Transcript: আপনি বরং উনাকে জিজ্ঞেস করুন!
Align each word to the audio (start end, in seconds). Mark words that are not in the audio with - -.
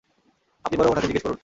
আপনি 0.65 0.75
বরং 0.77 0.91
উনাকে 0.91 1.07
জিজ্ঞেস 1.07 1.23
করুন! 1.23 1.37